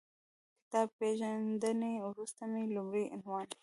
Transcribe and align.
کتاب 0.61 0.87
پېژندنې 0.99 1.93
وروسته 2.07 2.41
مې 2.51 2.63
لومړی 2.75 3.05
عنوان 3.13 3.47